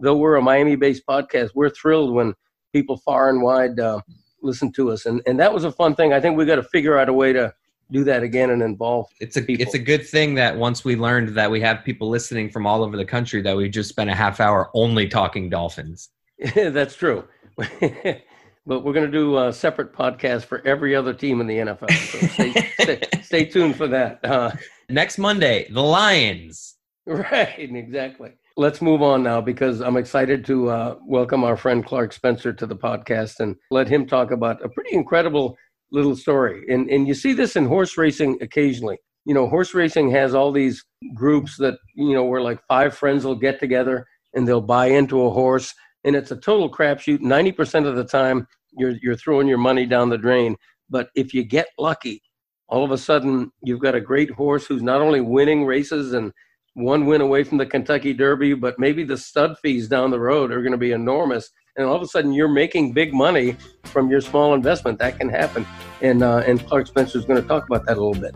[0.00, 2.32] though we're a Miami-based podcast, we're thrilled when
[2.72, 4.00] people far and wide uh,
[4.42, 6.12] listen to us, and and that was a fun thing.
[6.12, 7.54] I think we got to figure out a way to
[7.90, 9.06] do that again and involve.
[9.20, 9.62] It's a people.
[9.62, 12.82] it's a good thing that once we learned that we have people listening from all
[12.82, 16.10] over the country, that we just spent a half hour only talking Dolphins.
[16.54, 17.24] That's true.
[17.56, 21.90] but we're going to do a separate podcast for every other team in the NFL.
[21.90, 24.24] So stay, stay, stay, tuned for that.
[24.24, 24.52] Uh,
[24.88, 26.76] Next Monday, the Lions.
[27.06, 32.12] Right, exactly let's move on now because I'm excited to uh, welcome our friend Clark
[32.12, 35.56] Spencer to the podcast and let him talk about a pretty incredible
[35.92, 36.64] little story.
[36.68, 38.98] And and you see this in horse racing occasionally.
[39.24, 43.24] You know, horse racing has all these groups that you know where like five friends
[43.24, 45.72] will get together and they'll buy into a horse,
[46.04, 47.20] and it's a total crapshoot.
[47.20, 50.56] Ninety percent of the time, you're you're throwing your money down the drain.
[50.90, 52.22] But if you get lucky,
[52.68, 56.32] all of a sudden you've got a great horse who's not only winning races and
[56.74, 60.52] one win away from the Kentucky Derby, but maybe the stud fees down the road
[60.52, 61.50] are going to be enormous.
[61.76, 64.98] And all of a sudden, you're making big money from your small investment.
[64.98, 65.66] That can happen.
[66.02, 68.34] And, uh, and Clark Spencer is going to talk about that a little bit.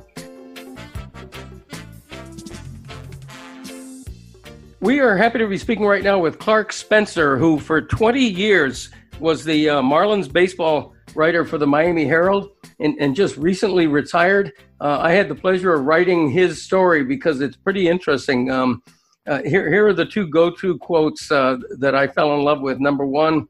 [4.81, 8.91] We are happy to be speaking right now with Clark Spencer, who for 20 years
[9.21, 14.53] was the uh, Marlins baseball writer for the Miami Herald and, and just recently retired.
[14.83, 18.51] Uh, I had the pleasure of writing his story because it's pretty interesting.
[18.51, 18.83] Um,
[19.29, 22.63] uh, here, here are the two go to quotes uh, that I fell in love
[22.63, 22.81] with.
[22.81, 23.47] Number one,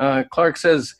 [0.00, 0.92] uh, Clark says,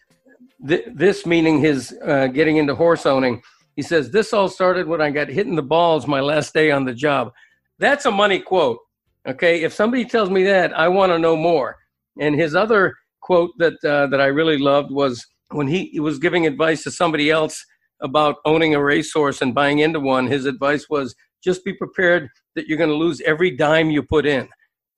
[0.60, 3.42] this meaning his uh, getting into horse owning.
[3.74, 6.70] He says, This all started when I got hit in the balls my last day
[6.70, 7.32] on the job.
[7.80, 8.78] That's a money quote.
[9.26, 9.62] Okay.
[9.62, 11.78] If somebody tells me that, I want to know more.
[12.20, 16.20] And his other quote that, uh, that I really loved was when he, he was
[16.20, 17.64] giving advice to somebody else
[18.02, 22.66] about owning a racehorse and buying into one, his advice was just be prepared that
[22.66, 24.48] you're going to lose every dime you put in.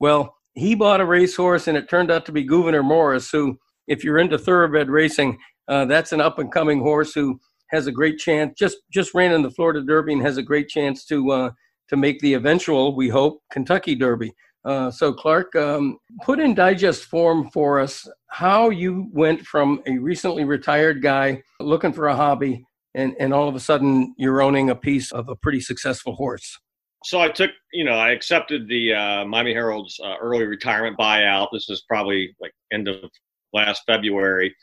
[0.00, 4.04] Well, he bought a racehorse and it turned out to be Gouverneur Morris, who, if
[4.04, 5.38] you're into thoroughbred racing,
[5.68, 7.40] uh, that's an up and coming horse who
[7.70, 8.54] has a great chance.
[8.58, 11.50] Just just ran in the Florida Derby and has a great chance to uh,
[11.88, 14.32] to make the eventual, we hope, Kentucky Derby.
[14.64, 19.98] Uh, so Clark, um, put in digest form for us how you went from a
[19.98, 24.70] recently retired guy looking for a hobby, and and all of a sudden you're owning
[24.70, 26.58] a piece of a pretty successful horse.
[27.04, 31.48] So I took, you know, I accepted the uh, Miami Herald's uh, early retirement buyout.
[31.52, 33.10] This is probably like end of
[33.52, 34.54] last February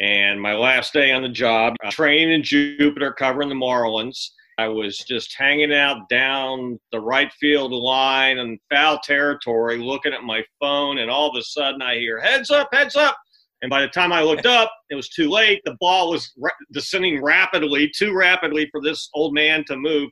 [0.00, 4.30] and my last day on the job, training in Jupiter, covering the Marlins.
[4.58, 10.24] I was just hanging out down the right field line in foul territory, looking at
[10.24, 13.16] my phone, and all of a sudden I hear heads up, heads up.
[13.62, 15.62] And by the time I looked up, it was too late.
[15.64, 16.32] The ball was
[16.72, 20.10] descending rapidly, too rapidly for this old man to move.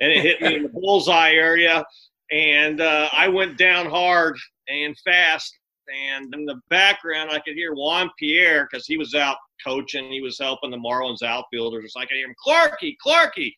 [0.00, 1.84] And it hit me in the bullseye area.
[2.30, 4.36] And uh, I went down hard
[4.68, 5.52] and fast
[5.92, 10.10] and in the background, I could hear Juan Pierre because he was out coaching.
[10.10, 11.84] He was helping the Marlins outfielders.
[11.84, 13.52] It's like I could hear him, Clarky, Clarky.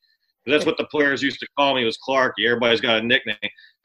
[0.47, 2.47] That's what the players used to call me was Clarky.
[2.47, 3.37] Everybody's got a nickname.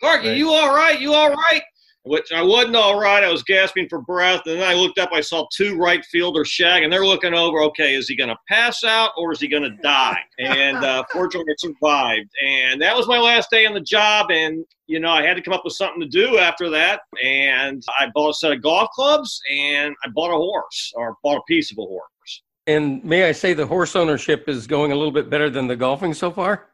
[0.01, 0.37] Clarky, right.
[0.37, 0.99] you all right?
[0.99, 1.63] You all right?
[2.03, 3.23] Which I wasn't all right.
[3.23, 4.41] I was gasping for breath.
[4.45, 7.61] And then I looked up, I saw two right fielders shag, and they're looking over,
[7.63, 10.17] okay, is he going to pass out or is he going to die?
[10.39, 12.29] And uh, fortunately, I survived.
[12.43, 14.31] And that was my last day on the job.
[14.31, 17.01] And, you know, I had to come up with something to do after that.
[17.23, 21.37] And I bought a set of golf clubs and I bought a horse or bought
[21.37, 22.41] a piece of a horse.
[22.65, 25.75] And may I say the horse ownership is going a little bit better than the
[25.75, 26.69] golfing so far?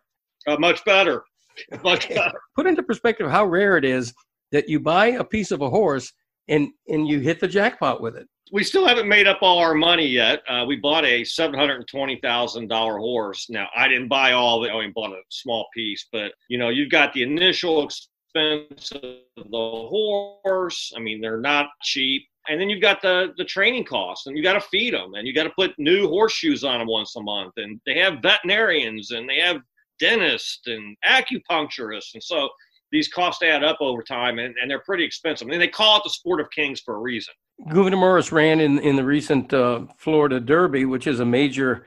[0.47, 1.23] Uh, much better.
[1.83, 2.39] Much better.
[2.55, 4.13] Put into perspective how rare it is
[4.51, 6.11] that you buy a piece of a horse
[6.47, 8.27] and and you hit the jackpot with it.
[8.51, 10.41] We still haven't made up all our money yet.
[10.47, 13.47] Uh, we bought a seven hundred twenty thousand dollar horse.
[13.49, 14.69] Now I didn't buy all it.
[14.69, 19.01] I only bought a small piece, but you know you've got the initial expense of
[19.35, 20.93] the horse.
[20.95, 22.23] I mean they're not cheap.
[22.49, 25.27] And then you've got the the training costs, and you got to feed them, and
[25.27, 29.11] you got to put new horseshoes on them once a month, and they have veterinarians,
[29.11, 29.57] and they have
[29.99, 32.47] dentists and acupuncturists, and so
[32.91, 35.47] these costs add up over time and, and they're pretty expensive.
[35.47, 37.33] I mean, they call it the sport of kings for a reason.
[37.69, 41.85] Gouverneur Morris ran in, in the recent uh, Florida Derby, which is a major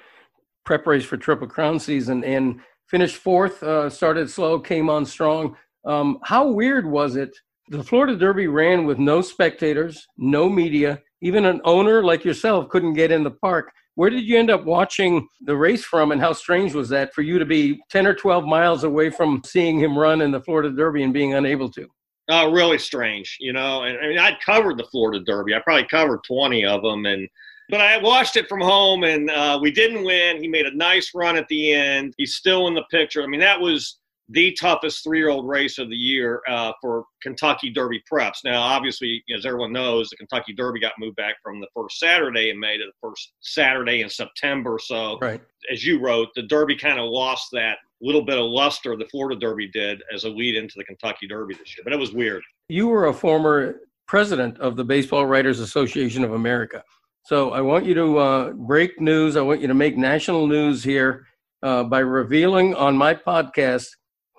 [0.64, 5.56] prep race for Triple Crown season, and finished fourth, uh, started slow, came on strong.
[5.86, 7.30] Um, how weird was it?
[7.68, 12.94] The Florida Derby ran with no spectators, no media, even an owner like yourself couldn't
[12.94, 13.70] get in the park.
[14.00, 17.20] Where did you end up watching the race from, and how strange was that for
[17.20, 20.70] you to be 10 or 12 miles away from seeing him run in the Florida
[20.70, 21.86] Derby and being unable to?
[22.30, 23.82] Oh, really strange, you know.
[23.82, 25.54] And I mean, I'd covered the Florida Derby.
[25.54, 27.28] I probably covered 20 of them, and
[27.68, 30.40] but I watched it from home, and uh, we didn't win.
[30.40, 32.14] He made a nice run at the end.
[32.16, 33.22] He's still in the picture.
[33.22, 33.98] I mean, that was
[34.30, 38.38] the toughest three-year-old race of the year uh, for Kentucky Derby preps.
[38.44, 42.50] Now, obviously, as everyone knows, the Kentucky Derby got moved back from the first Saturday
[42.50, 44.78] in May to the first Saturday in September.
[44.80, 45.40] So, right.
[45.72, 49.38] as you wrote, the Derby kind of lost that little bit of luster the Florida
[49.38, 51.82] Derby did as a lead into the Kentucky Derby this year.
[51.84, 52.42] But it was weird.
[52.68, 56.82] You were a former president of the Baseball Writers Association of America.
[57.24, 59.36] So I want you to uh, break news.
[59.36, 61.26] I want you to make national news here
[61.62, 63.86] uh, by revealing on my podcast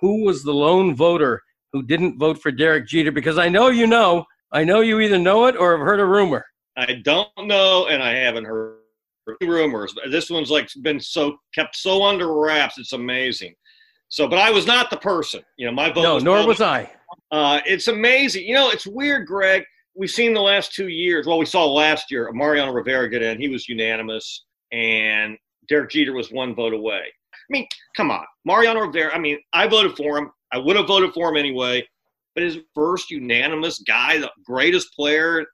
[0.02, 1.40] who was the lone voter
[1.72, 3.12] who didn't vote for Derek Jeter?
[3.12, 4.26] Because I know you know.
[4.52, 6.44] I know you either know it or have heard a rumor.
[6.76, 8.76] I don't know, and I haven't heard
[9.40, 9.94] rumors.
[10.10, 12.76] This one's like been so kept so under wraps.
[12.76, 13.54] It's amazing.
[14.08, 15.42] So, but I was not the person.
[15.56, 16.02] You know, my vote.
[16.02, 16.90] No, was nor was I.
[17.30, 18.46] Uh, it's amazing.
[18.46, 19.64] You know, it's weird, Greg.
[19.94, 21.26] We've seen the last two years.
[21.26, 23.40] Well, we saw last year Mariano Rivera get in.
[23.40, 25.38] He was unanimous, and
[25.68, 27.04] Derek Jeter was one vote away.
[27.50, 27.66] I mean,
[27.96, 29.14] come on, Mariano Rivera.
[29.14, 30.30] I mean, I voted for him.
[30.52, 31.86] I would have voted for him anyway.
[32.34, 35.44] But his first unanimous guy, the greatest player,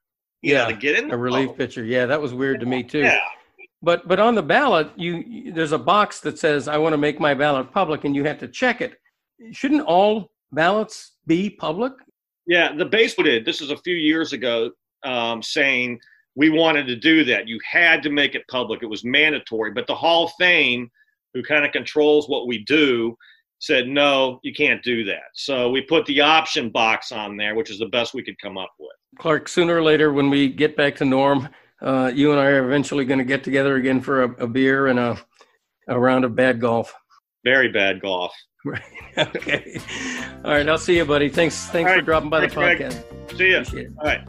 [0.43, 1.85] yeah, know, to get in a relief pitcher.
[1.85, 3.01] Yeah, that was weird to me too.
[3.01, 3.19] Yeah.
[3.83, 7.21] But but on the ballot, you there's a box that says I want to make
[7.21, 8.95] my ballot public, and you have to check it.
[9.53, 11.93] Shouldn't all ballots be public?
[12.47, 13.45] Yeah, the baseball did.
[13.45, 14.71] This is a few years ago,
[15.05, 16.01] um, saying
[16.35, 17.47] we wanted to do that.
[17.47, 18.83] You had to make it public.
[18.83, 19.73] It was mandatory.
[19.73, 20.91] But the Hall of Fame,
[21.39, 23.17] who kind of controls what we do,
[23.61, 25.23] said no, you can't do that.
[25.35, 28.59] So we put the option box on there, which is the best we could come
[28.59, 28.91] up with.
[29.21, 31.49] Clark, sooner or later, when we get back to norm,
[31.81, 34.89] uh, you and I are eventually going to get together again for a, a beer
[34.89, 35.17] and a,
[35.87, 36.93] a round of bad golf.
[37.45, 38.35] Very bad golf.
[38.65, 38.83] Right.
[39.19, 39.81] okay.
[40.45, 40.69] All right.
[40.69, 41.29] I'll see you, buddy.
[41.29, 41.67] Thanks.
[41.67, 42.79] Thanks All for dropping by Thanks, the Greg.
[42.81, 43.37] podcast.
[43.37, 43.61] See ya.
[43.61, 43.93] Appreciate it.
[43.99, 44.29] All right.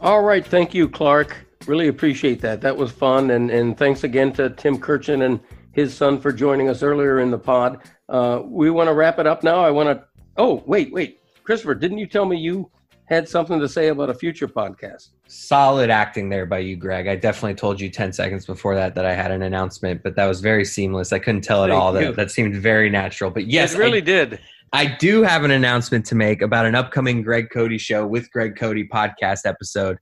[0.00, 0.46] All right.
[0.46, 1.36] Thank you, Clark.
[1.70, 2.60] Really appreciate that.
[2.62, 3.30] That was fun.
[3.30, 5.38] And, and thanks again to Tim Kurkjian and
[5.70, 7.78] his son for joining us earlier in the pod.
[8.08, 9.60] Uh, we want to wrap it up now.
[9.60, 10.04] I want to.
[10.36, 11.20] Oh, wait, wait.
[11.44, 12.68] Christopher, didn't you tell me you
[13.04, 15.10] had something to say about a future podcast?
[15.28, 17.06] Solid acting there by you, Greg.
[17.06, 20.26] I definitely told you 10 seconds before that that I had an announcement, but that
[20.26, 21.12] was very seamless.
[21.12, 21.94] I couldn't tell at Thank all.
[21.94, 22.06] you.
[22.06, 23.30] That, that seemed very natural.
[23.30, 24.40] But yes, it really I, did.
[24.72, 28.56] I do have an announcement to make about an upcoming Greg Cote show with Greg
[28.56, 29.98] Cote podcast episode.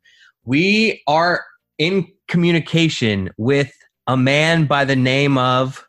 [0.46, 1.44] We are
[1.78, 3.72] in communication with
[4.06, 5.86] a man by the name of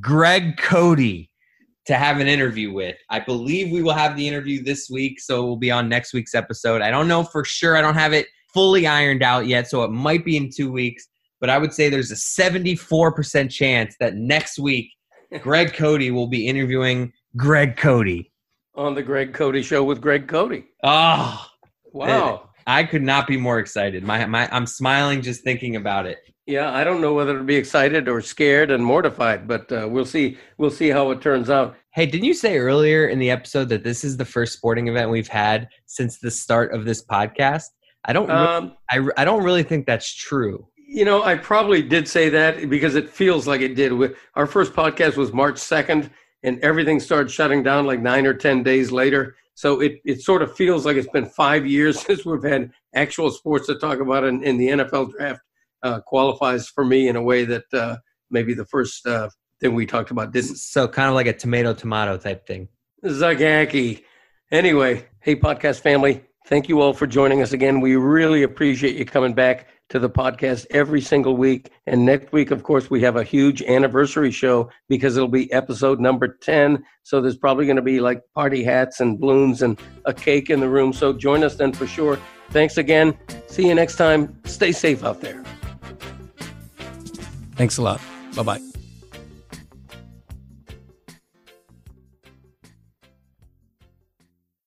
[0.00, 2.96] Greg Cote to have an interview with.
[3.10, 6.12] I believe we will have the interview this week, so it will be on next
[6.12, 6.82] week's episode.
[6.82, 7.76] I don't know for sure.
[7.76, 11.06] I don't have it fully ironed out yet, so it might be in two weeks.
[11.40, 14.90] But I would say there's a 74% chance that next week
[15.40, 18.26] Greg Cote will be interviewing Greg Cote.
[18.74, 20.64] On the Greg Cote Show with Greg Cote.
[20.82, 21.46] Oh,
[21.92, 22.50] Wow.
[22.66, 24.02] I could not be more excited.
[24.02, 26.18] My, my, I'm smiling just thinking about it.
[26.46, 30.04] Yeah, I don't know whether to be excited or scared and mortified, but uh, we'll
[30.04, 30.38] see.
[30.58, 31.76] We'll see how it turns out.
[31.92, 35.10] Hey, didn't you say earlier in the episode that this is the first sporting event
[35.10, 37.64] we've had since the start of this podcast?
[38.04, 38.30] I don't.
[38.30, 40.68] Um, I, I don't really think that's true.
[40.86, 43.92] you know, I probably did say that because it feels like it did.
[43.92, 46.10] With our first podcast was March second,
[46.44, 49.34] and everything started shutting down like nine or ten days later.
[49.56, 53.30] So it it sort of feels like it's been five years since we've had actual
[53.30, 55.40] sports to talk about, and, and the NFL draft
[55.82, 57.96] uh, qualifies for me in a way that uh,
[58.30, 59.28] maybe the first uh,
[59.60, 60.56] thing we talked about didn't.
[60.56, 62.68] So kind of like a tomato tomato type thing.
[63.04, 64.04] Zagaki.
[64.52, 67.80] Anyway, hey, podcast family, thank you all for joining us again.
[67.80, 71.70] We really appreciate you coming back to the podcast every single week.
[71.86, 76.00] And next week, of course, we have a huge anniversary show because it'll be episode
[76.00, 76.84] number 10.
[77.02, 80.60] So there's probably going to be like party hats and balloons and a cake in
[80.60, 80.92] the room.
[80.92, 82.18] So join us then for sure.
[82.50, 83.16] Thanks again.
[83.46, 84.38] See you next time.
[84.44, 85.42] Stay safe out there.
[87.56, 88.00] Thanks a lot.
[88.34, 88.75] Bye bye.